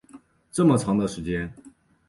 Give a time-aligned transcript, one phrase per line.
[0.51, 1.53] 这么长的时间